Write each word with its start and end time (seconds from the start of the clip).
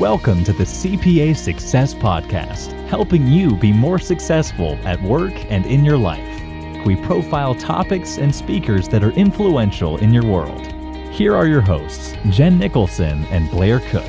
Welcome 0.00 0.44
to 0.44 0.52
the 0.52 0.64
CPA 0.64 1.34
Success 1.34 1.94
Podcast, 1.94 2.72
helping 2.86 3.26
you 3.26 3.56
be 3.56 3.72
more 3.72 3.98
successful 3.98 4.74
at 4.84 5.00
work 5.00 5.32
and 5.50 5.64
in 5.64 5.86
your 5.86 5.96
life. 5.96 6.84
We 6.84 6.96
profile 6.96 7.54
topics 7.54 8.18
and 8.18 8.34
speakers 8.34 8.88
that 8.90 9.02
are 9.02 9.12
influential 9.12 9.96
in 9.96 10.12
your 10.12 10.26
world. 10.26 10.66
Here 11.12 11.34
are 11.34 11.46
your 11.46 11.62
hosts, 11.62 12.12
Jen 12.28 12.58
Nicholson 12.58 13.24
and 13.30 13.50
Blair 13.50 13.80
Cook. 13.88 14.04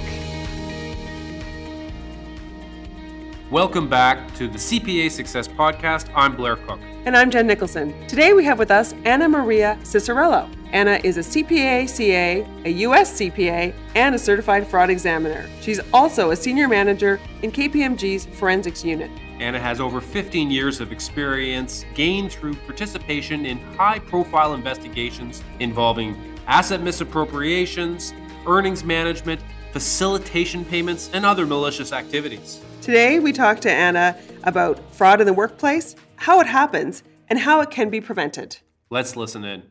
Welcome 3.50 3.88
back 3.88 4.36
to 4.36 4.50
the 4.50 4.58
CPA 4.58 5.10
Success 5.10 5.48
Podcast. 5.48 6.12
I'm 6.14 6.36
Blair 6.36 6.58
Cook. 6.58 6.82
And 7.06 7.16
I'm 7.16 7.32
Jen 7.32 7.48
Nicholson. 7.48 8.08
Today 8.08 8.34
we 8.34 8.44
have 8.44 8.60
with 8.60 8.72
us 8.72 8.94
Anna 9.06 9.30
Maria 9.30 9.80
Cicerello. 9.84 10.54
Anna 10.74 11.00
is 11.04 11.18
a 11.18 11.22
CPA 11.22 11.88
CA, 11.88 12.46
a 12.66 12.70
US 12.70 13.18
CPA, 13.18 13.74
and 13.96 14.14
a 14.14 14.20
certified 14.20 14.68
fraud 14.68 14.90
examiner. 14.90 15.46
She's 15.62 15.80
also 15.94 16.32
a 16.32 16.36
senior 16.36 16.68
manager 16.68 17.20
in 17.42 17.52
KPMG's 17.52 18.26
forensics 18.38 18.84
unit. 18.84 19.10
Anna 19.40 19.60
has 19.60 19.80
over 19.80 20.02
15 20.02 20.52
years 20.52 20.82
of 20.82 20.92
experience 20.92 21.86
gained 21.94 22.32
through 22.32 22.56
participation 22.56 23.46
in 23.46 23.60
high 23.76 24.00
profile 24.00 24.54
investigations 24.54 25.42
involving 25.60 26.36
asset 26.48 26.82
misappropriations, 26.82 28.14
earnings 28.46 28.84
management, 28.84 29.42
facilitation 29.72 30.66
payments, 30.66 31.10
and 31.14 31.26
other 31.26 31.46
malicious 31.46 31.94
activities. 31.94 32.62
Today 32.82 33.20
we 33.20 33.32
talk 33.32 33.60
to 33.62 33.72
Anna 33.72 34.18
about 34.44 34.94
fraud 34.94 35.22
in 35.22 35.28
the 35.28 35.34
workplace, 35.34 35.96
how 36.16 36.40
it 36.40 36.48
happens, 36.48 37.04
and 37.30 37.40
how 37.40 37.62
it 37.62 37.70
can 37.70 37.90
be 37.90 38.02
prevented. 38.02 38.58
Let's 38.90 39.16
listen 39.16 39.44
in. 39.44 39.64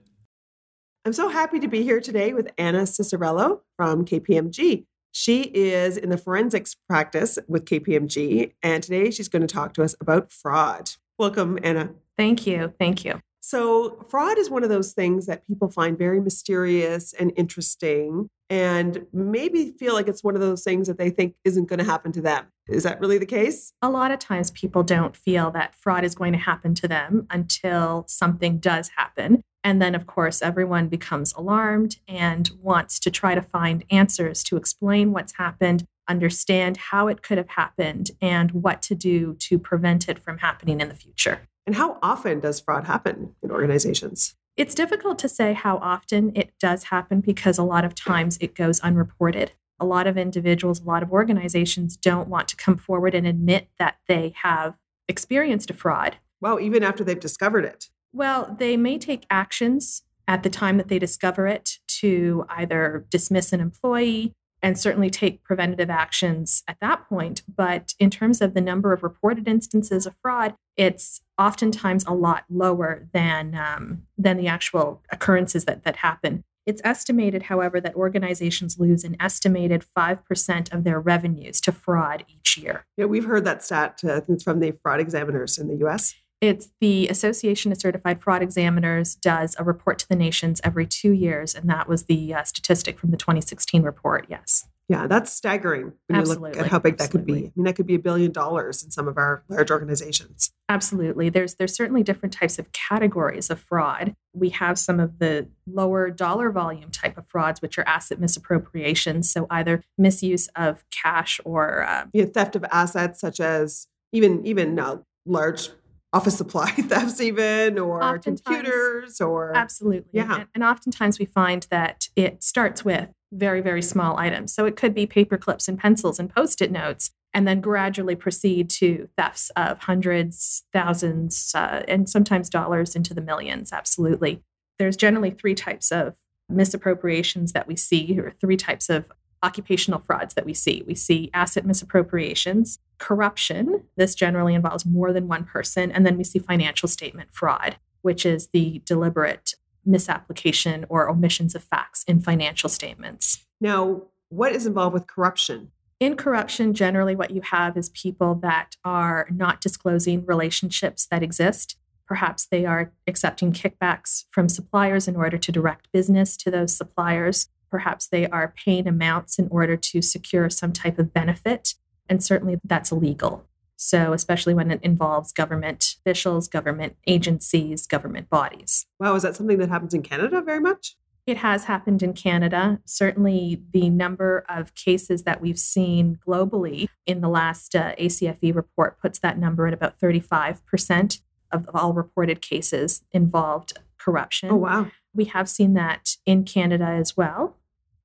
I'm 1.07 1.13
so 1.13 1.29
happy 1.29 1.61
to 1.61 1.69
be 1.69 1.85
here 1.85 2.01
today 2.01 2.33
with 2.33 2.51
Anna 2.59 2.81
Cicerello 2.81 3.61
from 3.77 4.05
KPMG. 4.05 4.87
She 5.13 5.43
is 5.43 5.97
in 5.97 6.11
the 6.11 6.19
forensics 6.19 6.75
practice 6.75 7.39
with 7.47 7.65
KPMG, 7.65 8.55
and 8.61 8.83
today 8.83 9.13
she's 9.13 9.29
going 9.29 9.47
to 9.47 9.55
talk 9.55 9.73
to 9.75 9.85
us 9.85 9.95
about 10.01 10.33
fraud. 10.33 10.91
Welcome, 11.17 11.61
Anna. 11.63 11.91
Thank 12.17 12.45
you. 12.45 12.75
Thank 12.81 13.05
you. 13.05 13.21
So, 13.49 14.05
fraud 14.09 14.39
is 14.39 14.51
one 14.51 14.65
of 14.65 14.71
those 14.71 14.93
things 14.93 15.27
that 15.27 15.47
people 15.47 15.71
find 15.71 15.97
very 15.97 16.21
mysterious 16.21 17.13
and 17.13 17.33
interesting, 17.37 18.29
and 18.51 19.07
maybe 19.13 19.71
feel 19.79 19.95
like 19.95 20.09
it's 20.09 20.25
one 20.25 20.35
of 20.35 20.41
those 20.41 20.65
things 20.65 20.89
that 20.89 20.99
they 20.99 21.11
think 21.11 21.37
isn't 21.45 21.67
going 21.69 21.79
to 21.79 21.85
happen 21.85 22.11
to 22.11 22.21
them. 22.21 22.47
Is 22.69 22.83
that 22.83 22.99
really 22.99 23.19
the 23.19 23.25
case? 23.25 23.73
A 23.83 23.89
lot 23.89 24.11
of 24.11 24.19
times 24.19 24.51
people 24.51 24.83
don't 24.83 25.17
feel 25.17 25.53
that 25.53 25.77
fraud 25.77 26.03
is 26.03 26.17
going 26.17 26.33
to 26.33 26.41
happen 26.41 26.75
to 26.75 26.89
them 26.89 27.29
until 27.31 28.05
something 28.09 28.59
does 28.59 28.91
happen. 28.97 29.43
And 29.63 29.81
then, 29.81 29.95
of 29.95 30.09
course, 30.09 30.43
everyone 30.43 30.89
becomes 30.89 31.33
alarmed 31.35 31.99
and 32.09 32.51
wants 32.61 32.99
to 32.99 33.13
try 33.13 33.37
to 33.37 33.43
find 33.43 33.85
answers 33.93 34.43
to 34.43 34.57
explain 34.57 35.13
what's 35.13 35.37
happened, 35.37 35.85
understand 36.09 36.79
how 36.79 37.07
it 37.07 37.23
could 37.23 37.39
have 37.39 37.51
happened, 37.51 38.11
and 38.21 38.51
what 38.51 38.83
to 38.83 38.97
do 38.97 39.35
to 39.35 39.57
prevent 39.57 40.09
it 40.09 40.19
from 40.19 40.39
happening 40.39 40.81
in 40.81 40.89
the 40.89 40.97
future. 40.97 41.43
And 41.67 41.75
how 41.75 41.99
often 42.03 42.41
does 42.41 42.61
fraud 42.61 42.85
happen 42.85 43.35
in 43.43 43.51
organizations? 43.51 44.35
It's 44.57 44.75
difficult 44.75 45.19
to 45.19 45.29
say 45.29 45.53
how 45.53 45.79
often 45.79 46.33
it 46.35 46.53
does 46.61 46.85
happen 46.85 47.21
because 47.21 47.59
a 47.59 47.65
lot 47.65 47.85
of 47.85 47.95
times 47.95 48.39
it 48.41 48.55
goes 48.55 48.81
unreported. 48.81 49.53
A 49.79 49.85
lot 49.85 50.07
of 50.07 50.17
individuals, 50.17 50.81
a 50.81 50.85
lot 50.85 51.03
of 51.03 51.13
organizations 51.13 51.97
don't 51.97 52.29
want 52.29 52.49
to 52.49 52.57
come 52.57 52.79
forward 52.79 53.15
and 53.15 53.27
admit 53.27 53.69
that 53.79 53.97
they 54.09 54.33
have 54.43 54.75
experienced 55.09 55.71
a 55.71 55.75
fraud. 55.75 56.17
Wow, 56.41 56.59
even 56.59 56.83
after 56.83 57.05
they've 57.05 57.21
discovered 57.21 57.65
it. 57.65 57.91
Well, 58.13 58.57
they 58.59 58.77
may 58.77 58.97
take 58.97 59.27
actions 59.29 60.03
at 60.27 60.43
the 60.43 60.51
time 60.51 60.79
that 60.79 60.89
they 60.89 60.99
discover 60.99 61.47
it 61.47 61.79
to 61.87 62.47
either 62.49 63.07
dismiss 63.11 63.53
an 63.53 63.61
employee 63.61 64.33
and 64.67 64.77
certainly 64.77 65.11
take 65.11 65.45
preventative 65.45 65.91
actions 65.91 66.65
at 66.67 66.77
that 66.81 67.09
point. 67.09 67.41
But 67.47 67.95
in 68.01 68.11
terms 68.11 68.41
of 68.41 68.53
the 68.53 68.61
number 68.61 68.93
of 68.93 69.05
reported 69.05 69.47
instances 69.47 70.07
of 70.07 70.17
fraud, 70.21 70.57
it's 70.77 71.21
oftentimes 71.39 72.05
a 72.05 72.13
lot 72.13 72.47
lower 72.51 73.07
than 73.13 73.55
um, 73.55 74.03
than 74.19 74.37
the 74.39 74.49
actual 74.49 75.05
occurrences 75.13 75.67
that 75.67 75.85
that 75.85 75.95
happen. 75.99 76.43
It's 76.67 76.83
estimated, 76.83 77.45
however, 77.45 77.81
that 77.81 77.95
organizations 77.95 78.77
lose 78.77 79.05
an 79.05 79.15
estimated 79.21 79.85
5% 79.97 80.75
of 80.75 80.83
their 80.83 80.99
revenues 80.99 81.61
to 81.61 81.71
fraud 81.71 82.25
each 82.27 82.59
year. 82.59 82.85
Yeah, 82.97 83.05
we've 83.05 83.25
heard 83.25 83.45
that 83.45 83.63
stat. 83.63 84.01
Uh, 84.03 84.21
from 84.43 84.59
the 84.59 84.73
fraud 84.83 84.99
examiners 84.99 85.59
in 85.59 85.69
the 85.69 85.87
US. 85.87 86.13
It's 86.41 86.71
the 86.81 87.09
Association 87.09 87.73
of 87.73 87.79
Certified 87.79 88.23
Fraud 88.23 88.43
Examiners 88.43 89.15
does 89.15 89.57
a 89.59 89.65
report 89.65 89.99
to 90.01 90.09
the 90.09 90.17
nations 90.17 90.61
every 90.63 90.87
two 90.87 91.13
years, 91.13 91.55
and 91.55 91.69
that 91.71 91.89
was 91.89 92.05
the 92.05 92.35
uh, 92.35 92.43
statistic 92.45 92.99
from 92.99 93.11
the 93.11 93.17
2016 93.17 93.83
report. 93.83 94.27
Yes. 94.29 94.69
Yeah, 94.89 95.09
that's 95.09 95.33
staggering 95.33 95.95
when 96.07 96.21
Absolutely. 96.21 96.51
you 96.51 96.57
look 96.57 96.65
at 96.67 96.71
how 96.71 96.79
big 96.79 96.99
that 96.99 97.11
could 97.11 97.27
be. 97.27 97.33
I 97.33 97.53
mean, 97.57 97.65
that 97.65 97.75
could 97.75 97.89
be 97.89 97.97
a 97.97 97.99
billion 97.99 98.31
dollars 98.31 98.85
in 98.85 98.93
some 98.93 99.09
of 99.09 99.17
our 99.17 99.43
large 99.49 99.71
organizations. 99.73 100.53
Absolutely. 100.69 101.29
There's 101.29 101.55
there's 101.57 101.75
certainly 101.75 102.05
different 102.05 102.33
types 102.33 102.57
of 102.57 102.71
categories 102.71 103.51
of 103.51 103.59
fraud. 103.59 104.15
We 104.33 104.51
have 104.51 104.79
some 104.79 105.01
of 105.01 105.19
the 105.19 105.49
lower 105.67 106.11
dollar 106.11 106.53
volume 106.53 106.93
type 106.93 107.19
of 107.19 107.27
frauds, 107.27 107.61
which 107.61 107.79
are 107.79 107.89
asset 107.89 108.21
misappropriation. 108.21 109.25
So 109.25 109.49
either 109.51 109.83
misuse 109.99 110.49
of 110.55 110.85
cash 110.91 111.41
or 111.45 111.83
uh, 111.83 112.07
know, 112.15 112.27
theft 112.27 112.55
of 112.55 112.65
assets, 112.71 113.21
such 113.21 113.41
as 113.41 113.89
even 114.13 114.47
even 114.47 114.79
uh, 114.79 114.99
large 115.25 115.71
office 116.17 116.37
supply 116.37 116.71
thefts, 116.91 117.21
even 117.21 117.79
or 117.79 118.03
Oftentimes. 118.03 118.41
computers, 118.41 119.21
or 119.21 119.55
Absolutely. 119.55 120.09
Yeah. 120.13 120.41
And, 120.41 120.47
and 120.55 120.65
oftentimes 120.65 121.19
we 121.19 121.27
find 121.27 121.67
that 121.71 122.09
it 122.17 122.43
starts 122.43 122.85
with 122.85 123.09
very, 123.33 123.61
very 123.61 123.83
small 123.83 124.17
items. 124.19 124.55
So 124.55 124.65
it 124.65 124.77
could 124.77 124.95
be 124.95 125.07
paper 125.07 125.37
clips 125.37 125.69
and 125.69 125.79
pencils 125.79 126.19
and 126.19 126.33
post 126.35 126.63
it 126.63 126.71
notes, 126.73 127.11
and 127.35 127.47
then 127.47 127.61
gradually 127.61 128.17
proceed 128.17 128.71
to 128.71 129.09
thefts 129.19 129.51
of 129.57 129.79
hundreds, 129.81 130.65
thousands, 130.73 131.53
uh, 131.55 131.83
and 131.87 132.09
sometimes 132.09 132.49
dollars 132.49 132.97
into 132.97 133.13
the 133.13 133.21
millions. 133.21 133.73
Absolutely. 133.73 134.43
There's 134.79 134.97
generally 134.97 135.31
three 135.31 135.55
types 135.55 135.93
of 135.93 136.15
misappropriations 136.51 137.53
that 137.53 137.67
we 137.67 137.77
see, 137.77 138.19
or 138.19 138.31
three 138.41 138.57
types 138.57 138.89
of 138.89 139.05
occupational 139.43 140.01
frauds 140.01 140.35
that 140.35 140.47
we 140.47 140.55
see. 140.55 140.83
We 140.87 140.95
see 140.95 141.31
asset 141.35 141.67
misappropriations, 141.67 142.79
corruption. 142.99 143.85
This 143.97 144.15
generally 144.15 144.55
involves 144.55 144.87
more 144.87 145.13
than 145.13 145.29
one 145.29 145.45
person. 145.45 145.91
And 145.91 146.07
then 146.07 146.17
we 146.17 146.25
see 146.25 146.39
financial 146.39 146.89
statement 146.89 147.31
fraud, 147.33 147.77
which 148.03 148.25
is 148.27 148.49
the 148.49 148.83
deliberate 148.85 149.55
misapplication 149.85 150.85
or 150.89 151.09
omissions 151.09 151.55
of 151.55 151.63
facts 151.63 152.05
in 152.05 152.21
financial 152.21 152.69
statements. 152.69 153.45
now, 153.61 154.03
what 154.29 154.53
is 154.53 154.67
involved 154.67 154.93
with 154.93 155.07
corruption? 155.07 155.71
In 156.01 156.17
corruption, 156.17 156.75
generally 156.75 157.17
what 157.17 157.31
you 157.31 157.41
have 157.43 157.77
is 157.77 157.89
people 157.91 158.35
that 158.37 158.77
are 158.85 159.29
not 159.31 159.61
disclosing 159.61 160.27
relationships 160.27 161.07
that 161.07 161.23
exist. 161.23 161.77
Perhaps 162.07 162.47
they 162.47 162.67
are 162.67 162.93
accepting 163.07 163.53
kickbacks 163.53 164.25
from 164.31 164.49
suppliers 164.49 165.09
in 165.09 165.17
order 165.17 165.39
to 165.39 165.53
direct 165.53 165.91
business 165.93 166.37
to 166.39 166.51
those 166.51 166.77
suppliers. 166.77 167.49
Perhaps 167.71 168.09
they 168.09 168.27
are 168.29 168.55
paying 168.65 168.87
amounts 168.87 169.39
in 169.39 169.49
order 169.51 169.77
to 169.77 170.03
secure 170.03 170.49
some 170.51 170.73
type 170.73 170.99
of 170.99 171.13
benefit. 171.13 171.75
And 172.09 172.23
certainly 172.23 172.59
that's 172.65 172.93
illegal. 172.93 173.45
So, 173.77 174.15
especially 174.15 174.55
when 174.55 174.71
it 174.71 174.81
involves 174.83 175.33
government 175.33 175.97
officials, 176.01 176.49
government 176.49 176.97
agencies, 177.07 177.87
government 177.87 178.31
bodies. 178.31 178.87
Wow, 178.99 179.15
is 179.15 179.23
that 179.23 179.37
something 179.37 179.59
that 179.59 179.69
happens 179.69 179.93
in 179.93 180.03
Canada 180.03 180.41
very 180.41 180.61
much? 180.61 180.97
It 181.27 181.39
has 181.39 181.65
happened 181.65 182.03
in 182.03 182.13
Canada. 182.13 182.81
Certainly, 182.85 183.61
the 183.73 183.91
number 183.91 184.47
of 184.49 184.75
cases 184.75 185.25
that 185.25 185.41
we've 185.41 185.59
seen 185.59 186.19
globally 186.27 186.87
in 187.05 187.21
the 187.21 187.29
last 187.29 187.75
uh, 187.75 187.95
ACFE 187.97 188.55
report 188.55 188.99
puts 189.01 189.19
that 189.19 189.39
number 189.39 189.67
at 189.67 189.75
about 189.75 189.99
35% 190.01 191.21
of 191.53 191.69
all 191.75 191.93
reported 191.93 192.41
cases 192.41 193.03
involved 193.13 193.73
corruption. 194.07 194.51
Oh, 194.51 194.57
wow. 194.57 194.91
We 195.13 195.25
have 195.27 195.49
seen 195.49 195.75
that 195.75 196.17
in 196.25 196.45
Canada 196.45 196.85
as 196.87 197.17
well, 197.17 197.57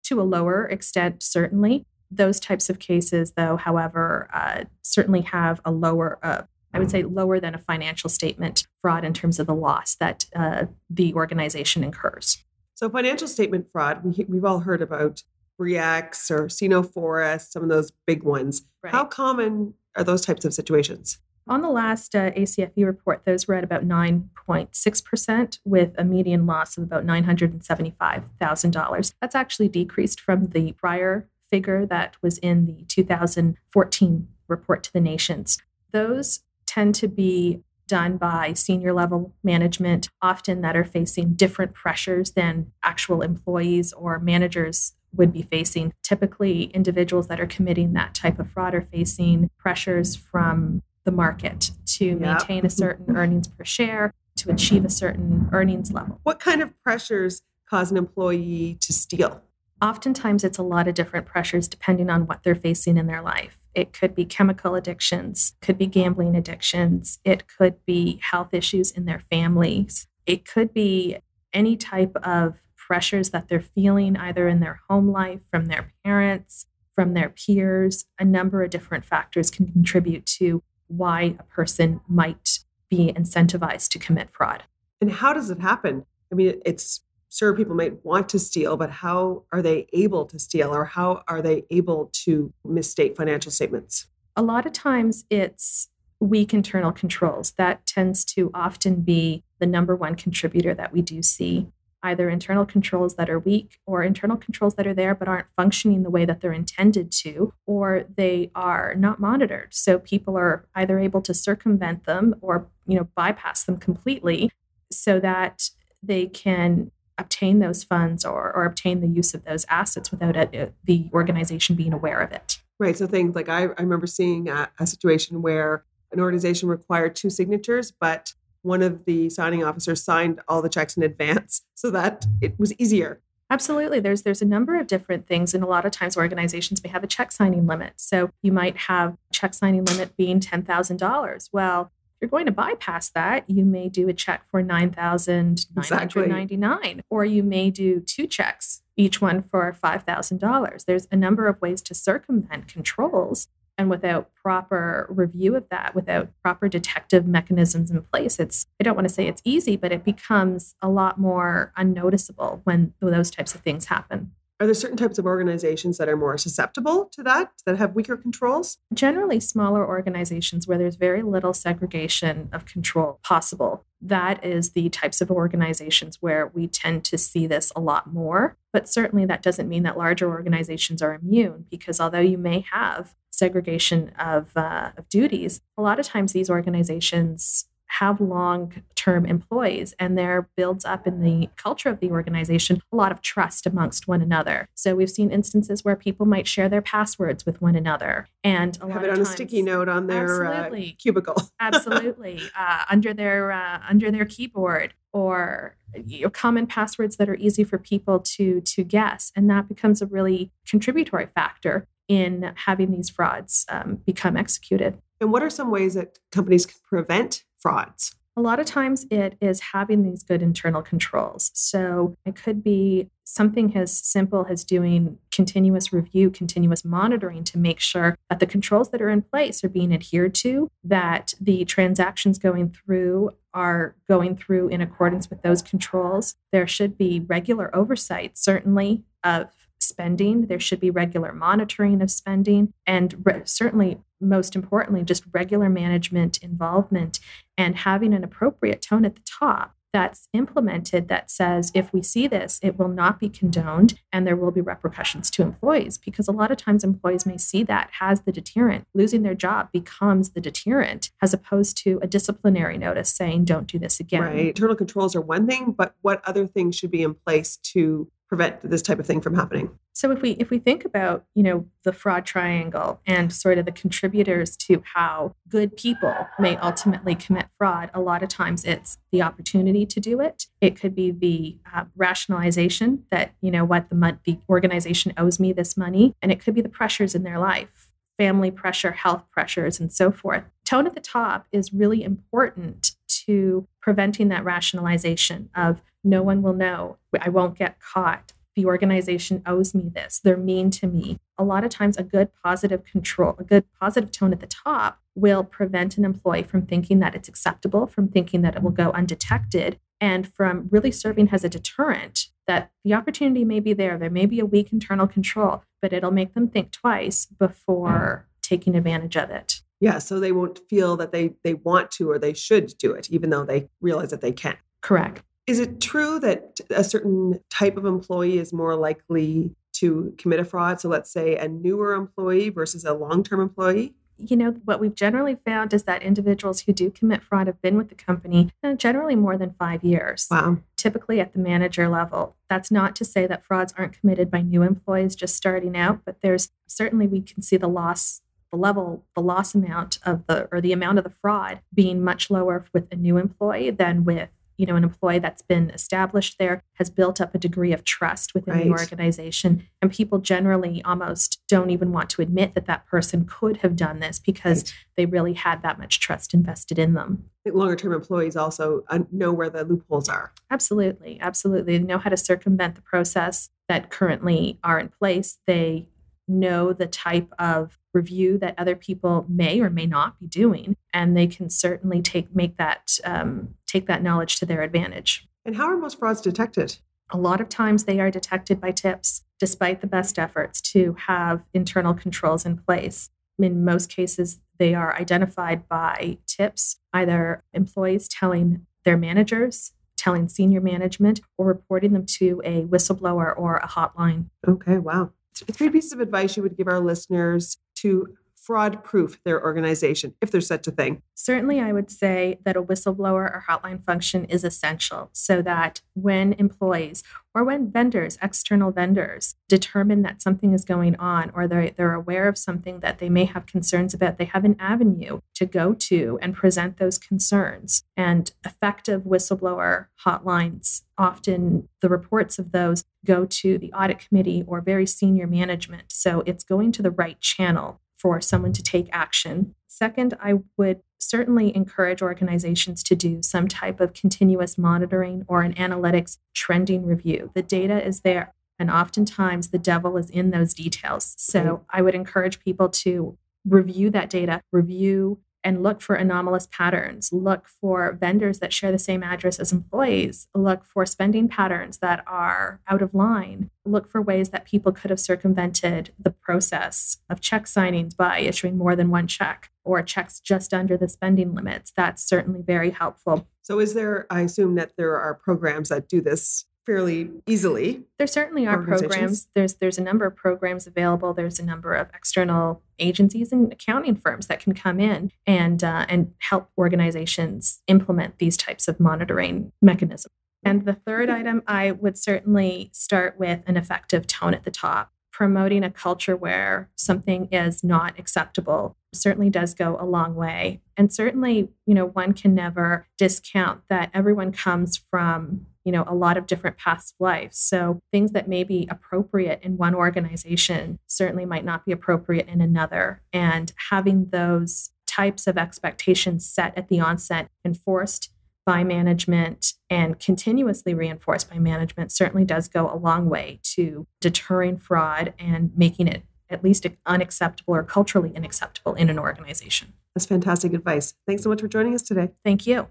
to 0.04 0.20
a 0.20 0.24
lower 0.24 0.66
extent, 0.66 1.22
certainly. 1.22 1.86
Those 2.10 2.40
types 2.40 2.70
of 2.70 2.80
cases, 2.80 3.34
though, 3.38 3.56
however, 3.56 4.28
uh, 4.34 4.64
certainly 4.82 5.22
have 5.22 5.62
a 5.64 5.72
lower, 5.72 6.20
uh, 6.24 6.42
I 6.74 6.80
would 6.80 6.90
say, 6.90 7.04
lower 7.04 7.40
than 7.40 7.54
a 7.54 7.60
financial 7.60 8.10
statement 8.10 8.66
fraud 8.82 9.06
in 9.06 9.14
terms 9.14 9.40
of 9.40 9.46
the 9.48 9.54
loss 9.54 9.96
that 9.96 10.26
uh, 10.36 10.66
the 10.90 11.14
organization 11.14 11.84
incurs. 11.84 12.44
So, 12.74 12.90
financial 12.90 13.28
statement 13.28 13.70
fraud, 13.72 14.04
we, 14.04 14.26
we've 14.28 14.46
all 14.46 14.62
heard 14.62 14.82
about 14.82 15.24
Bre-X 15.58 16.32
or 16.32 16.50
Sino 16.50 16.82
Forest, 16.82 17.54
some 17.54 17.64
of 17.64 17.70
those 17.70 17.92
big 18.08 18.24
ones. 18.24 18.64
Right. 18.84 18.92
How 18.92 19.06
common 19.06 19.76
are 19.96 20.04
those 20.04 20.26
types 20.26 20.46
of 20.46 20.54
situations? 20.54 21.20
On 21.48 21.62
the 21.62 21.70
last 21.70 22.16
uh, 22.16 22.32
ACFE 22.32 22.86
report, 22.86 23.24
those 23.26 23.48
were 23.48 23.56
at 23.56 23.64
about 23.64 23.88
9.6%, 23.88 25.60
with 25.66 25.94
a 25.98 26.04
median 26.04 26.46
loss 26.46 26.78
of 26.78 26.84
about 26.84 27.06
$975,000. 27.06 29.14
That's 29.20 29.36
actually 29.36 29.70
decreased 29.70 30.20
from 30.20 30.48
the 30.48 30.74
prior 30.74 31.28
figure 31.50 31.86
that 31.88 32.16
was 32.22 32.38
in 32.38 32.66
the 32.66 32.86
2014 32.88 34.28
report 34.48 34.84
to 34.84 34.94
the 34.94 35.02
nations. 35.02 35.58
Those 35.92 36.42
tend 36.66 36.96
to 36.96 37.08
be 37.08 37.62
done 37.88 38.16
by 38.16 38.54
senior 38.54 38.94
level 38.94 39.34
management, 39.44 40.08
often 40.22 40.62
that 40.62 40.78
are 40.78 40.86
facing 40.86 41.34
different 41.34 41.74
pressures 41.74 42.32
than 42.32 42.72
actual 42.84 43.22
employees 43.22 43.92
or 43.92 44.18
managers 44.18 44.94
would 45.14 45.34
be 45.34 45.42
facing. 45.42 45.92
Typically, 46.02 46.66
individuals 46.68 47.28
that 47.28 47.42
are 47.42 47.48
committing 47.48 47.92
that 47.92 48.16
type 48.16 48.40
of 48.40 48.50
fraud 48.50 48.74
are 48.74 48.88
facing 48.94 49.50
pressures 49.58 50.16
from 50.16 50.84
the 51.06 51.12
market 51.12 51.72
to 51.86 52.16
maintain 52.16 52.66
a 52.66 52.70
certain 52.70 53.16
earnings 53.16 53.48
per 53.48 53.66
share, 53.66 54.14
to 54.38 54.52
achieve 54.52 54.86
a 54.86 54.90
certain 54.90 55.50
earnings 55.52 55.92
level. 55.92 56.20
What 56.24 56.40
kind 56.40 56.62
of 56.62 56.74
pressures 56.84 57.42
cause 57.70 57.92
an 57.92 57.98
employee 57.98 58.78
to 58.82 58.94
steal? 58.94 59.42
Oftentimes, 59.82 60.44
it's 60.44 60.60
a 60.60 60.64
lot 60.64 60.88
of 60.88 60.94
different 60.94 61.26
pressures 61.26 61.68
depending 61.68 62.10
on 62.10 62.28
what 62.28 62.44
they're 62.44 62.56
facing 62.56 62.98
in 62.98 63.08
their 63.08 63.22
life. 63.22 63.58
It 63.74 63.94
could 63.94 64.14
be 64.14 64.26
chemical 64.26 64.76
addictions, 64.76 65.56
could 65.62 65.78
be 65.78 65.88
gambling 65.88 66.36
addictions, 66.36 67.20
it 67.24 67.46
could 67.48 67.84
be 67.86 68.20
health 68.22 68.54
issues 68.54 68.92
in 68.92 69.06
their 69.06 69.24
families, 69.32 70.08
it 70.26 70.46
could 70.46 70.74
be 70.74 71.18
any 71.54 71.78
type 71.78 72.16
of 72.18 72.60
pressures 72.76 73.30
that 73.30 73.48
they're 73.48 73.62
feeling 73.62 74.18
either 74.18 74.48
in 74.48 74.60
their 74.60 74.82
home 74.90 75.12
life, 75.12 75.40
from 75.50 75.66
their 75.66 75.92
parents, 76.04 76.68
from 76.94 77.14
their 77.14 77.30
peers. 77.30 78.06
A 78.20 78.26
number 78.26 78.62
of 78.64 78.70
different 78.70 79.06
factors 79.06 79.50
can 79.50 79.72
contribute 79.72 80.26
to 80.38 80.62
why 80.92 81.36
a 81.40 81.44
person 81.44 82.02
might 82.08 82.60
be 82.90 83.14
incentivized 83.14 83.90
to 83.90 84.00
commit 84.00 84.30
fraud. 84.32 84.64
And 85.00 85.12
how 85.12 85.34
does 85.34 85.50
it 85.50 85.60
happen? 85.60 86.06
I 86.32 86.36
mean, 86.36 86.62
it's 86.66 87.02
sure 87.30 87.56
people 87.56 87.76
might 87.76 88.04
want 88.06 88.30
to 88.30 88.40
steal, 88.40 88.78
but 88.78 88.92
how 88.92 89.44
are 89.52 89.62
they 89.62 89.88
able 89.94 90.26
to 90.26 90.38
steal 90.38 90.76
or 90.76 90.86
how 90.86 91.24
are 91.28 91.42
they 91.42 91.64
able 91.72 92.10
to 92.12 92.54
misstate 92.66 93.16
financial 93.16 93.52
statements? 93.52 94.08
A 94.36 94.42
lot 94.42 94.66
of 94.66 94.74
times 94.74 95.26
it's 95.30 95.88
weak 96.20 96.54
internal 96.54 96.92
controls. 96.92 97.52
That 97.52 97.86
tends 97.86 98.24
to 98.26 98.52
often 98.54 99.02
be 99.02 99.44
the 99.60 99.66
number 99.66 99.96
one 99.96 100.16
contributor 100.16 100.74
that 100.74 100.94
we 100.94 101.02
do 101.02 101.22
see 101.22 101.68
either 102.04 102.30
internal 102.30 102.66
controls 102.66 103.16
that 103.16 103.30
are 103.30 103.40
weak 103.40 103.80
or 103.86 104.04
internal 104.04 104.38
controls 104.38 104.76
that 104.76 104.88
are 104.88 104.94
there 104.94 105.14
but 105.14 105.28
aren't 105.28 105.48
functioning 105.56 106.04
the 106.04 106.10
way 106.10 106.26
that 106.26 106.42
they're 106.42 106.54
intended 106.54 107.12
to, 107.12 107.54
or 107.66 108.06
they 108.18 108.52
are 108.56 108.96
not 108.96 109.20
monitored. 109.20 109.74
So 109.74 110.00
people 110.00 110.38
are 110.38 110.66
either 110.76 111.00
able 111.00 111.22
to 111.22 111.34
circumvent 111.34 112.06
them 112.06 112.36
or, 112.42 112.68
you 112.88 112.98
know, 112.98 113.08
bypass 113.16 113.64
them 113.64 113.78
completely 113.78 114.52
so 114.92 115.20
that 115.20 115.70
they 116.02 116.28
can 116.28 116.92
obtain 117.18 117.60
those 117.60 117.84
funds 117.84 118.26
or, 118.26 118.52
or 118.54 118.66
obtain 118.66 119.00
the 119.02 119.08
use 119.08 119.34
of 119.34 119.44
those 119.46 119.66
assets 119.70 120.12
without 120.12 120.36
the 120.84 121.10
organization 121.14 121.76
being 121.76 121.94
aware 121.94 122.20
of 122.20 122.32
it. 122.32 122.60
Right. 122.80 122.98
So 122.98 123.06
things 123.06 123.36
like 123.36 123.48
I, 123.48 123.64
I 123.64 123.82
remember 123.82 124.08
seeing 124.08 124.50
a, 124.50 124.70
a 124.80 124.88
situation 124.88 125.44
where 125.44 125.84
an 126.12 126.20
organization 126.20 126.68
required 126.68 127.16
two 127.16 127.30
signatures, 127.30 127.92
but 127.92 128.34
one 128.62 128.82
of 128.82 129.06
the 129.06 129.30
signing 129.30 129.64
officers 129.64 130.04
signed 130.04 130.40
all 130.48 130.62
the 130.62 130.70
checks 130.70 130.98
in 130.98 131.04
advance 131.04 131.62
so 131.76 131.92
that 131.92 132.26
it 132.42 132.60
was 132.60 132.74
easier. 132.80 133.22
Absolutely. 133.50 134.00
There's 134.00 134.22
there's 134.22 134.42
a 134.42 134.46
number 134.46 134.80
of 134.80 134.88
different 134.88 135.28
things 135.28 135.54
and 135.54 135.62
a 135.62 135.68
lot 135.68 135.86
of 135.86 135.92
times 135.92 136.16
organizations 136.16 136.82
may 136.84 136.90
have 136.90 137.04
a 137.04 137.08
check 137.08 137.34
signing 137.34 137.68
limit. 137.68 137.94
So 137.98 138.30
you 138.42 138.54
might 138.54 138.78
have 138.78 139.18
check 139.34 139.54
signing 139.54 139.84
limit 139.84 140.16
being 140.16 140.40
$10,000. 140.40 141.50
Well, 141.52 141.92
if 142.16 142.22
you're 142.22 142.30
going 142.30 142.46
to 142.46 142.54
bypass 142.54 143.10
that, 143.10 143.50
you 143.50 143.66
may 143.66 143.90
do 143.90 144.08
a 144.08 144.14
check 144.14 144.44
for 144.50 144.64
9,999 144.64 145.78
exactly. 145.78 147.04
or 147.10 147.26
you 147.26 147.44
may 147.44 147.72
do 147.72 148.00
two 148.00 148.26
checks, 148.26 148.84
each 148.96 149.20
one 149.20 149.42
for 149.42 149.76
$5,000. 149.84 150.86
There's 150.86 151.08
a 151.12 151.18
number 151.18 151.48
of 151.48 151.60
ways 151.60 151.82
to 151.82 151.94
circumvent 151.94 152.70
controls 152.70 153.50
and 153.82 153.90
without 153.90 154.34
proper 154.36 155.08
review 155.10 155.56
of 155.56 155.68
that 155.70 155.94
without 155.96 156.30
proper 156.42 156.70
detective 156.70 157.26
mechanisms 157.26 157.92
in 157.92 158.02
place 158.04 158.40
it's 158.40 158.68
i 158.80 158.84
don't 158.84 158.96
want 158.96 159.08
to 159.08 159.14
say 159.14 159.28
it's 159.28 159.42
easy 159.44 159.76
but 159.76 159.92
it 159.92 160.06
becomes 160.06 160.76
a 160.82 160.88
lot 160.90 161.20
more 161.20 161.74
unnoticeable 161.76 162.62
when 162.64 162.94
those 163.02 163.32
types 163.32 163.56
of 163.56 163.62
things 163.62 163.86
happen 163.86 164.32
are 164.62 164.68
there 164.68 164.76
certain 164.76 164.96
types 164.96 165.18
of 165.18 165.26
organizations 165.26 165.98
that 165.98 166.08
are 166.08 166.16
more 166.16 166.38
susceptible 166.38 167.10
to 167.14 167.24
that, 167.24 167.52
that 167.66 167.80
have 167.80 167.96
weaker 167.96 168.16
controls? 168.16 168.78
Generally, 168.94 169.40
smaller 169.40 169.84
organizations 169.84 170.68
where 170.68 170.78
there's 170.78 170.98
very 170.98 171.24
little 171.24 171.52
segregation 171.52 172.48
of 172.54 172.66
control 172.66 173.20
possible. 173.24 173.84
That 174.00 174.46
is 174.46 174.74
the 174.74 174.90
types 174.90 175.20
of 175.20 175.32
organizations 175.32 176.20
where 176.22 176.46
we 176.46 176.68
tend 176.68 177.04
to 177.06 177.18
see 177.18 177.48
this 177.48 177.72
a 177.76 177.82
lot 177.82 178.14
more. 178.14 178.56
But 178.72 178.88
certainly, 178.88 179.26
that 179.26 179.42
doesn't 179.42 179.68
mean 179.68 179.82
that 179.82 179.98
larger 179.98 180.30
organizations 180.30 181.02
are 181.02 181.16
immune, 181.16 181.66
because 181.72 182.00
although 182.00 182.20
you 182.20 182.38
may 182.38 182.64
have 182.72 183.16
segregation 183.42 184.12
of, 184.20 184.56
uh, 184.56 184.92
of 184.98 185.10
duties, 185.10 185.62
a 185.76 185.82
lot 185.82 186.00
of 186.00 186.06
times 186.06 186.32
these 186.32 186.50
organizations 186.50 187.66
have 188.00 188.22
long 188.22 188.72
term 188.96 189.26
employees 189.26 189.94
and 190.00 190.18
there 190.18 190.48
builds 190.56 190.86
up 190.86 191.06
in 191.06 191.22
the 191.22 191.50
culture 191.58 191.90
of 191.90 192.00
the 192.00 192.10
organization 192.10 192.82
a 192.92 192.96
lot 192.96 193.12
of 193.12 193.22
trust 193.22 193.66
amongst 193.66 194.08
one 194.08 194.22
another. 194.22 194.70
So 194.76 194.96
we've 194.96 195.10
seen 195.10 195.30
instances 195.30 195.84
where 195.84 195.96
people 195.96 196.26
might 196.26 196.48
share 196.48 196.70
their 196.70 196.82
passwords 196.82 197.46
with 197.46 197.62
one 197.62 197.76
another 197.76 198.28
and 198.44 198.78
a 198.80 198.92
have 198.92 199.04
it 199.04 199.10
on 199.10 199.18
times, 199.18 199.30
a 199.30 199.32
sticky 199.32 199.62
note 199.62 199.90
on 199.90 200.08
their 200.08 200.46
uh, 200.46 200.70
cubicle. 201.00 201.36
Absolutely. 201.60 202.40
Uh, 202.58 202.84
under 202.90 203.14
their 203.14 203.52
uh, 203.52 203.80
under 203.90 204.10
their 204.12 204.26
keyboard 204.26 204.94
or 205.12 205.76
you 206.06 206.22
know, 206.22 206.30
common 206.30 206.68
passwords 206.68 207.18
that 207.18 207.28
are 207.28 207.36
easy 207.36 207.66
for 207.66 207.78
people 207.78 208.20
to 208.20 208.62
to 208.62 208.84
guess. 208.84 209.34
And 209.36 209.50
that 209.50 209.68
becomes 209.68 210.02
a 210.02 210.06
really 210.06 210.52
contributory 210.66 211.28
factor 211.36 211.88
in 212.12 212.52
having 212.56 212.92
these 212.92 213.10
frauds 213.10 213.66
um, 213.70 214.00
become 214.06 214.36
executed 214.36 214.98
and 215.22 215.32
what 215.32 215.44
are 215.44 215.50
some 215.50 215.72
ways 215.72 215.94
that 215.94 216.18
companies 216.32 216.66
can 216.66 216.80
prevent 216.84 217.44
frauds? 217.60 218.16
A 218.36 218.42
lot 218.42 218.60
of 218.60 218.66
times 218.66 219.06
it 219.12 219.38
is 219.40 219.60
having 219.60 220.04
these 220.04 220.24
good 220.24 220.42
internal 220.42 220.82
controls. 220.82 221.52
So 221.54 222.16
it 222.26 222.36
could 222.36 222.64
be 222.64 223.10
something 223.24 223.76
as 223.78 223.96
simple 223.96 224.48
as 224.50 224.64
doing 224.64 225.18
continuous 225.32 225.94
review, 225.94 226.32
continuous 226.32 226.84
monitoring 226.84 227.44
to 227.44 227.58
make 227.58 227.80
sure 227.80 228.18
that 228.30 228.40
the 228.40 228.46
controls 228.46 228.90
that 228.92 229.02
are 229.02 229.10
in 229.10 229.22
place 229.22 229.64
are 229.64 229.70
being 229.70 229.94
adhered 229.94 230.34
to, 230.36 230.70
that 230.84 231.34
the 231.40 231.66
transactions 231.66 232.40
going 232.40 232.72
through 232.72 233.32
are 233.54 233.96
going 234.10 234.36
through 234.36 234.70
in 234.70 234.82
accordance 234.82 235.30
with 235.30 235.42
those 235.44 235.62
controls. 235.62 236.36
There 236.52 236.68
should 236.68 236.98
be 236.98 237.20
regular 237.28 237.74
oversight, 237.76 238.38
certainly, 238.38 239.04
of 239.24 239.50
spending. 239.82 240.48
There 240.48 240.60
should 240.60 240.80
be 240.80 240.90
regular 240.90 241.34
monitoring 241.34 242.02
of 242.02 242.12
spending 242.12 242.74
and 242.86 243.26
re- 243.26 243.42
certainly 243.46 244.00
most 244.22 244.56
importantly, 244.56 245.04
just 245.04 245.24
regular 245.34 245.70
management 245.70 246.38
involvement 246.44 247.20
and 247.58 247.76
having 247.76 248.14
an 248.14 248.24
appropriate 248.24 248.82
tone 248.82 249.04
at 249.04 249.16
the 249.16 249.22
top 249.26 249.76
that's 249.94 250.30
implemented 250.32 251.10
that 251.10 251.30
says 251.30 251.70
if 251.74 251.92
we 251.92 252.02
see 252.02 252.28
this, 252.28 252.60
it 252.64 252.78
will 252.80 252.88
not 252.88 253.20
be 253.20 253.28
condoned 253.28 254.00
and 254.12 254.26
there 254.26 254.38
will 254.38 254.52
be 254.52 254.62
repercussions 254.62 255.30
to 255.32 255.42
employees. 255.42 255.98
Because 255.98 256.28
a 256.28 256.32
lot 256.32 256.50
of 256.50 256.58
times 256.58 256.84
employees 256.84 257.26
may 257.26 257.38
see 257.38 257.64
that 257.64 257.90
as 258.00 258.22
the 258.22 258.32
deterrent. 258.32 258.88
Losing 258.94 259.24
their 259.24 259.36
job 259.36 259.70
becomes 259.72 260.30
the 260.30 260.40
deterrent 260.40 261.12
as 261.22 261.34
opposed 261.34 261.76
to 261.78 262.00
a 262.02 262.08
disciplinary 262.08 262.78
notice 262.78 263.10
saying, 263.10 263.46
don't 263.46 263.68
do 263.68 263.78
this 263.78 264.00
again. 264.00 264.22
Right. 264.22 264.48
Internal 264.48 264.76
controls 264.76 265.16
are 265.16 265.22
one 265.22 265.46
thing, 265.46 265.72
but 265.72 265.96
what 266.02 266.22
other 266.26 266.48
things 266.48 266.76
should 266.78 266.92
be 266.92 267.04
in 267.04 267.14
place 267.14 267.58
to 267.58 268.10
prevent 268.32 268.62
this 268.62 268.82
type 268.82 268.98
of 268.98 269.06
thing 269.06 269.20
from 269.20 269.36
happening. 269.36 269.70
So 269.92 270.10
if 270.12 270.22
we 270.22 270.32
if 270.32 270.50
we 270.50 270.58
think 270.58 270.86
about 270.86 271.26
you 271.36 271.44
know 271.44 271.66
the 271.84 271.92
fraud 271.92 272.26
triangle 272.26 273.02
and 273.06 273.32
sort 273.34 273.58
of 273.58 273.66
the 273.66 273.74
contributors 273.74 274.56
to 274.56 274.82
how 274.96 275.36
good 275.50 275.76
people 275.76 276.16
may 276.40 276.56
ultimately 276.56 277.14
commit 277.14 277.48
fraud 277.58 277.92
a 277.94 278.00
lot 278.00 278.24
of 278.24 278.30
times 278.30 278.64
it's 278.64 279.00
the 279.12 279.22
opportunity 279.22 279.86
to 279.86 280.00
do 280.00 280.22
it. 280.22 280.46
It 280.62 280.80
could 280.80 280.96
be 280.96 281.12
the 281.12 281.58
uh, 281.76 281.84
rationalization 281.98 283.04
that 283.12 283.34
you 283.42 283.52
know 283.52 283.66
what 283.66 283.90
the 283.90 284.18
the 284.24 284.40
organization 284.48 285.14
owes 285.18 285.38
me 285.38 285.52
this 285.52 285.76
money 285.76 286.16
and 286.22 286.32
it 286.32 286.40
could 286.42 286.56
be 286.56 286.62
the 286.62 286.70
pressures 286.70 287.14
in 287.14 287.24
their 287.24 287.38
life 287.38 287.91
family 288.22 288.52
pressure 288.52 288.92
health 288.92 289.24
pressures 289.32 289.80
and 289.80 289.92
so 289.92 290.12
forth 290.12 290.44
tone 290.72 290.86
at 290.88 290.94
the 290.94 291.02
top 291.02 291.48
is 291.52 291.74
really 291.74 292.02
important 292.02 292.92
to 293.10 293.68
preventing 293.82 294.30
that 294.30 294.46
rationalization 294.46 295.50
of 295.54 295.82
no 296.02 296.24
one 296.24 296.42
will 296.42 296.54
know. 296.54 296.98
I 297.20 297.28
won't 297.28 297.58
get 297.58 297.78
caught. 297.82 298.32
The 298.56 298.66
organization 298.66 299.42
owes 299.46 299.76
me 299.76 299.92
this. 299.94 300.22
They're 300.24 300.38
mean 300.38 300.72
to 300.72 300.88
me. 300.88 301.20
A 301.38 301.44
lot 301.44 301.66
of 301.66 301.72
times, 301.72 301.98
a 301.98 302.04
good 302.04 302.30
positive 302.42 302.86
control, 302.86 303.36
a 303.38 303.44
good 303.44 303.66
positive 303.82 304.12
tone 304.12 304.32
at 304.32 304.40
the 304.40 304.48
top 304.48 305.00
will 305.14 305.44
prevent 305.44 305.98
an 305.98 306.06
employee 306.06 306.44
from 306.44 306.66
thinking 306.66 307.00
that 307.00 307.16
it's 307.16 307.28
acceptable, 307.28 307.86
from 307.86 308.08
thinking 308.08 308.42
that 308.44 308.56
it 308.56 308.64
will 308.64 308.72
go 308.72 308.92
undetected, 308.92 309.78
and 310.00 310.26
from 310.26 310.70
really 310.72 310.92
serving 310.92 311.30
as 311.34 311.44
a 311.44 311.50
deterrent 311.50 312.30
that 312.52 312.70
the 312.84 312.94
opportunity 312.94 313.46
may 313.46 313.62
be 313.62 313.72
there. 313.72 313.98
There 313.98 314.10
may 314.10 314.26
be 314.26 314.42
a 314.42 314.46
weak 314.46 314.74
internal 314.74 315.08
control, 315.08 315.64
but 315.82 315.94
it'll 315.94 316.12
make 316.12 316.34
them 316.34 316.50
think 316.50 316.72
twice 316.72 317.26
before 317.26 318.28
taking 318.42 318.76
advantage 318.76 319.16
of 319.16 319.30
it. 319.30 319.62
Yeah, 319.80 320.00
so 320.00 320.20
they 320.20 320.34
won't 320.34 320.60
feel 320.70 320.98
that 320.98 321.14
they 321.14 321.36
they 321.46 321.54
want 321.54 321.92
to 321.92 322.12
or 322.12 322.20
they 322.20 322.34
should 322.34 322.78
do 322.78 322.92
it, 322.92 323.10
even 323.10 323.30
though 323.30 323.46
they 323.46 323.70
realize 323.80 324.10
that 324.10 324.20
they 324.20 324.34
can. 324.34 324.58
Correct. 324.82 325.24
Is 325.48 325.60
it 325.60 325.80
true 325.80 326.20
that 326.20 326.60
a 326.70 326.84
certain 326.84 327.40
type 327.50 327.78
of 327.78 327.86
employee 327.86 328.38
is 328.38 328.52
more 328.52 328.76
likely 328.76 329.56
to 329.76 330.14
commit 330.18 330.42
a 330.42 330.46
fraud? 330.46 330.82
So 330.82 330.90
let's 330.90 331.10
say 331.10 331.38
a 331.38 331.48
newer 331.48 331.94
employee 331.94 332.50
versus 332.50 332.84
a 332.84 332.94
long-term 332.94 333.40
employee? 333.40 333.94
You 334.18 334.38
know, 334.38 334.52
what 334.66 334.80
we've 334.80 334.96
generally 334.96 335.38
found 335.46 335.74
is 335.74 335.84
that 335.84 336.04
individuals 336.04 336.62
who 336.62 336.74
do 336.74 336.92
commit 336.92 337.24
fraud 337.24 337.48
have 337.48 337.62
been 337.62 337.78
with 337.78 337.90
the 337.90 337.96
company 337.96 338.52
uh, 338.64 338.74
generally 338.74 339.16
more 339.16 339.38
than 339.38 339.56
five 339.58 339.84
years. 339.84 340.28
Wow. 340.30 340.58
Typically 340.78 341.20
at 341.20 341.34
the 341.34 341.40
manager 341.40 341.90
level. 341.90 342.36
That's 342.50 342.72
not 342.72 342.96
to 342.98 343.06
say 343.06 343.28
that 343.28 343.44
frauds 343.44 343.74
aren't 343.78 344.00
committed 344.00 344.30
by 344.30 344.42
new 344.42 344.62
employees 344.62 345.16
just 345.16 345.36
starting 345.36 345.78
out, 345.78 346.02
but 346.06 346.22
there's 346.22 346.52
certainly 346.68 347.08
we 347.08 347.22
can 347.22 347.42
see 347.42 347.58
the 347.58 347.68
loss 347.68 348.22
the 348.52 348.58
level, 348.58 349.06
the 349.16 349.22
loss 349.22 349.56
amount 349.56 349.98
of 350.06 350.28
the, 350.28 350.48
or 350.52 350.60
the 350.60 350.74
amount 350.74 350.98
of 350.98 351.06
the 351.06 351.10
fraud 351.10 351.62
being 351.74 352.04
much 352.04 352.30
lower 352.30 352.66
with 352.74 352.92
a 352.92 352.96
new 352.96 353.18
employee 353.18 353.70
than 353.70 354.04
with 354.04 354.30
you 354.62 354.68
know 354.68 354.76
an 354.76 354.84
employee 354.84 355.18
that's 355.18 355.42
been 355.42 355.72
established 355.72 356.38
there 356.38 356.64
has 356.76 356.92
built 356.92 357.20
up 357.20 357.34
a 357.34 357.40
degree 357.40 357.74
of 357.74 357.84
trust 357.84 358.36
within 358.36 358.54
right. 358.54 358.64
the 358.66 358.70
organization. 358.70 359.68
And 359.82 359.92
people 359.92 360.20
generally 360.20 360.84
almost 360.86 361.42
don't 361.48 361.72
even 361.72 361.92
want 361.92 362.12
to 362.12 362.22
admit 362.22 362.54
that 362.54 362.68
that 362.68 362.86
person 362.86 363.26
could 363.26 363.58
have 363.58 363.76
done 363.76 364.00
this 364.00 364.20
because 364.20 364.64
right. 364.64 364.74
they 364.98 365.06
really 365.08 365.34
had 365.34 365.64
that 365.64 365.80
much 365.80 366.00
trust 366.00 366.36
invested 366.36 366.78
in 366.78 366.94
them. 366.94 367.26
Longer 367.52 367.76
term 367.76 367.92
employees 367.92 368.36
also 368.36 368.84
uh, 368.90 369.00
know 369.12 369.34
where 369.34 369.50
the 369.50 369.64
loopholes 369.64 370.08
are. 370.08 370.32
Absolutely 370.52 371.20
absolutely. 371.20 371.78
They 371.78 371.84
know 371.84 371.98
how 371.98 372.12
to 372.12 372.18
circumvent 372.18 372.76
the 372.76 372.84
process 372.84 373.50
that 373.68 373.90
currently 373.90 374.60
are 374.64 374.78
in 374.78 374.90
place. 374.90 375.40
They 375.48 375.88
know 376.28 376.72
the 376.72 376.86
type 376.86 377.34
of 377.40 377.80
review 377.94 378.38
that 378.38 378.56
other 378.58 378.76
people 378.76 379.26
may 379.28 379.60
or 379.60 379.70
may 379.70 379.86
not 379.86 380.20
be 380.20 380.28
doing 380.28 380.76
and 380.94 381.16
they 381.16 381.28
can 381.28 381.50
certainly 381.50 382.02
take 382.02 382.34
make 382.36 382.58
that 382.58 382.98
um, 383.04 383.56
take 383.68 383.88
that 383.88 384.04
knowledge 384.04 384.38
to 384.38 384.46
their 384.46 384.62
advantage. 384.62 385.28
And 385.46 385.56
how 385.56 385.66
are 385.66 385.78
most 385.78 386.00
frauds 386.00 386.22
detected? 386.22 386.78
A 387.10 387.18
lot 387.18 387.42
of 387.42 387.50
times 387.50 387.84
they 387.84 388.00
are 388.00 388.12
detected 388.12 388.62
by 388.62 388.72
tips 388.72 389.24
despite 389.40 389.82
the 389.82 389.88
best 389.88 390.18
efforts 390.18 390.62
to 390.62 390.96
have 391.08 391.44
internal 391.54 391.94
controls 391.94 392.46
in 392.46 392.58
place. 392.58 393.10
In 393.38 393.66
most 393.66 393.90
cases 393.90 394.40
they 394.60 394.74
are 394.74 394.96
identified 394.96 395.68
by 395.68 396.20
tips 396.28 396.78
either 396.94 397.44
employees 397.54 398.08
telling 398.08 398.66
their 398.86 398.98
managers 398.98 399.74
telling 400.02 400.28
senior 400.28 400.62
management 400.62 401.22
or 401.38 401.46
reporting 401.46 401.94
them 401.94 402.06
to 402.08 402.42
a 402.44 402.64
whistleblower 402.64 403.38
or 403.38 403.58
a 403.58 403.68
hotline. 403.68 404.26
Okay 404.48 404.80
wow. 404.80 405.12
Three 405.52 405.70
pieces 405.70 405.94
of 405.94 406.00
advice 406.00 406.36
you 406.36 406.44
would 406.44 406.58
give 406.58 406.68
our 406.68 406.80
listeners 406.80 407.58
to 407.82 408.08
fraud 408.52 408.84
proof 408.84 409.18
their 409.24 409.42
organization, 409.42 410.14
if 410.20 410.30
there's 410.30 410.46
such 410.46 410.68
a 410.68 410.72
thing? 410.72 411.02
Certainly, 411.16 411.62
I 411.62 411.72
would 411.72 411.90
say 411.90 412.38
that 412.44 412.58
a 412.58 412.62
whistleblower 412.62 413.32
or 413.34 413.46
hotline 413.48 413.82
function 413.82 414.26
is 414.26 414.44
essential 414.44 415.10
so 415.14 415.42
that 415.44 415.80
when 415.94 416.34
employees 416.34 417.02
or 417.34 417.46
when 417.46 417.72
vendors, 417.72 418.18
external 418.22 418.72
vendors, 418.72 419.36
determine 419.48 420.02
that 420.02 420.22
something 420.22 420.52
is 420.52 420.66
going 420.66 420.98
on 420.98 421.32
or 421.34 421.48
they're, 421.48 421.70
they're 421.70 421.94
aware 421.94 422.28
of 422.28 422.38
something 422.38 422.82
that 422.82 423.00
they 423.00 423.08
may 423.08 423.24
have 423.24 423.46
concerns 423.46 423.94
about, 423.94 424.18
they 424.18 424.26
have 424.26 424.44
an 424.44 424.58
avenue 424.60 425.22
to 425.36 425.46
go 425.46 425.74
to 425.74 426.20
and 426.22 426.36
present 426.36 426.76
those 426.76 426.98
concerns. 426.98 427.86
And 427.96 428.34
effective 428.46 429.04
whistleblower 429.04 429.86
hotlines, 430.06 430.82
often 430.98 431.70
the 431.80 431.88
reports 431.88 432.38
of 432.38 432.52
those 432.52 432.84
go 433.06 433.26
to 433.26 433.58
the 433.58 433.72
audit 433.72 434.00
committee 434.00 434.44
or 434.46 434.60
very 434.60 434.86
senior 434.86 435.26
management. 435.26 435.86
So 435.88 436.22
it's 436.26 436.44
going 436.44 436.74
to 436.74 436.82
the 436.82 436.92
right 436.92 437.20
channel 437.22 437.80
for 438.02 438.20
someone 438.20 438.54
to 438.54 438.64
take 438.64 438.90
action. 438.92 439.54
Second, 439.68 440.16
I 440.22 440.40
would 440.58 440.82
certainly 441.00 441.56
encourage 441.56 442.02
organizations 442.02 442.84
to 442.84 442.96
do 442.96 443.22
some 443.22 443.48
type 443.48 443.80
of 443.80 443.94
continuous 443.94 444.58
monitoring 444.58 445.24
or 445.28 445.42
an 445.42 445.54
analytics 445.54 446.18
trending 446.34 446.86
review. 446.86 447.32
The 447.34 447.42
data 447.42 447.86
is 447.86 448.02
there, 448.02 448.34
and 448.60 448.70
oftentimes 448.70 449.50
the 449.50 449.58
devil 449.58 449.98
is 449.98 450.10
in 450.10 450.32
those 450.32 450.54
details. 450.54 451.16
So 451.18 451.66
I 451.70 451.82
would 451.82 451.96
encourage 451.96 452.40
people 452.40 452.70
to 452.70 453.18
review 453.46 453.90
that 453.92 454.10
data, 454.10 454.42
review 454.52 455.20
and 455.44 455.64
look 455.64 455.82
for 455.82 455.96
anomalous 455.96 456.48
patterns, 456.52 457.12
look 457.12 457.48
for 457.48 457.98
vendors 458.00 458.40
that 458.40 458.54
share 458.54 458.72
the 458.72 458.80
same 458.80 459.04
address 459.04 459.40
as 459.40 459.52
employees, 459.52 460.28
look 460.36 460.66
for 460.66 460.86
spending 460.86 461.28
patterns 461.28 461.80
that 461.80 462.04
are 462.08 462.60
out 462.68 462.82
of 462.82 462.94
line, 462.94 463.50
look 463.66 463.88
for 463.88 464.02
ways 464.02 464.30
that 464.30 464.46
people 464.46 464.72
could 464.72 464.90
have 464.90 465.00
circumvented 465.00 465.94
the 466.00 466.12
process 466.12 466.98
of 467.10 467.22
check 467.22 467.46
signings 467.46 467.96
by 467.96 468.20
issuing 468.20 468.58
more 468.58 468.76
than 468.76 468.90
one 468.90 469.08
check 469.08 469.50
or 469.64 469.82
checks 469.84 470.20
just 470.20 470.54
under 470.54 470.78
the 470.78 470.90
spending 470.90 471.34
limits. 471.34 471.72
That's 471.76 472.04
certainly 472.04 472.42
very 472.42 472.72
helpful. 472.72 473.28
So, 473.42 473.60
is 473.60 473.74
there, 473.74 474.08
I 474.10 474.22
assume 474.22 474.56
that 474.56 474.74
there 474.78 475.00
are 475.00 475.14
programs 475.14 475.70
that 475.70 475.88
do 475.88 476.02
this 476.02 476.46
fairly 476.66 477.10
easily. 477.28 477.84
There 477.98 478.08
certainly 478.08 478.48
are 478.48 478.62
programs. 478.62 479.28
There's 479.34 479.56
there's 479.56 479.78
a 479.78 479.84
number 479.84 480.06
of 480.06 480.16
programs 480.16 480.68
available. 480.68 481.14
There's 481.14 481.40
a 481.40 481.46
number 481.46 481.74
of 481.74 481.90
external 481.94 482.62
agencies 482.80 483.32
and 483.32 483.52
accounting 483.52 483.96
firms 483.96 484.28
that 484.28 484.40
can 484.40 484.54
come 484.54 484.80
in 484.80 485.12
and 485.26 485.64
uh, 485.64 485.86
and 485.90 486.14
help 486.20 486.50
organizations 486.58 487.62
implement 487.68 488.18
these 488.20 488.38
types 488.38 488.68
of 488.68 488.80
monitoring 488.80 489.52
mechanisms. 489.62 490.14
And 490.44 490.66
the 490.66 490.74
third 490.74 491.10
item, 491.10 491.44
I 491.48 491.72
would 491.72 491.98
certainly 491.98 492.72
start 492.74 493.20
with 493.20 493.42
an 493.46 493.58
effective 493.58 494.08
tone 494.08 494.34
at 494.34 494.44
the 494.44 494.52
top. 494.52 494.92
Promoting 495.12 495.64
a 495.64 495.70
culture 495.70 496.16
where 496.16 496.70
something 496.76 497.28
is 497.32 497.64
not 497.64 498.00
acceptable 498.00 498.78
certainly 498.94 499.30
does 499.30 499.54
go 499.54 499.78
a 499.80 499.86
long 499.86 500.16
way. 500.16 500.62
And 500.78 500.92
certainly, 500.92 501.50
you 501.66 501.76
know, 501.76 501.86
one 501.86 502.14
can 502.14 502.34
never 502.34 502.88
discount 502.98 503.62
that 503.70 503.92
everyone 503.94 504.32
comes 504.32 504.82
from 504.90 505.46
you 505.64 505.72
know 505.72 505.84
a 505.88 505.96
lot 505.96 506.18
of 506.18 506.28
different 506.28 506.58
past 506.58 506.96
lives 507.00 507.38
so 507.38 507.80
things 507.92 508.12
that 508.12 508.28
may 508.28 508.44
be 508.44 508.68
appropriate 508.70 509.40
in 509.44 509.58
one 509.58 509.76
organization 509.76 510.80
certainly 510.88 511.26
might 511.26 511.46
not 511.46 511.66
be 511.66 511.72
appropriate 511.72 512.28
in 512.28 512.42
another 512.42 513.02
and 513.14 513.54
having 513.70 514.10
those 514.12 514.72
types 514.88 515.28
of 515.28 515.38
expectations 515.38 516.26
set 516.26 516.58
at 516.58 516.68
the 516.68 516.80
onset 516.80 517.30
enforced 517.46 518.12
by 518.46 518.64
management 518.64 519.54
and 519.70 520.00
continuously 520.00 520.74
reinforced 520.74 521.30
by 521.30 521.38
management 521.38 521.92
certainly 521.92 522.26
does 522.26 522.48
go 522.48 522.70
a 522.72 522.76
long 522.76 523.08
way 523.08 523.40
to 523.44 523.88
deterring 524.00 524.58
fraud 524.58 525.14
and 525.20 525.52
making 525.56 525.88
it 525.88 526.04
at 526.30 526.44
least 526.44 526.66
unacceptable 526.86 527.54
or 527.54 527.64
culturally 527.64 528.16
unacceptable 528.16 528.74
in 528.74 528.90
an 528.90 528.98
organization. 528.98 529.74
That's 529.94 530.06
fantastic 530.06 530.54
advice. 530.54 530.94
Thanks 531.06 531.24
so 531.24 531.30
much 531.30 531.42
for 531.42 531.48
joining 531.48 531.76
us 531.76 531.82
today. 531.82 532.12
Thank 532.24 532.48
you. 532.48 532.68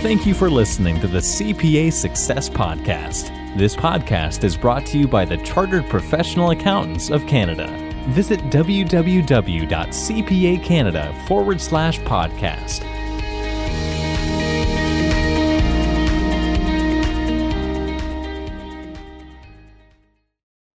Thank 0.00 0.24
you 0.24 0.32
for 0.32 0.48
listening 0.48 0.98
to 1.02 1.06
the 1.06 1.18
CPA 1.18 1.92
Success 1.92 2.48
Podcast. 2.48 3.28
This 3.58 3.76
podcast 3.76 4.44
is 4.44 4.56
brought 4.56 4.86
to 4.86 4.98
you 4.98 5.06
by 5.06 5.26
the 5.26 5.36
Chartered 5.36 5.86
Professional 5.90 6.52
Accountants 6.52 7.10
of 7.10 7.26
Canada. 7.26 7.68
Visit 8.08 8.40
www.cpacanada 8.44 11.28
forward 11.28 11.60
slash 11.60 12.00
podcast 12.00 12.82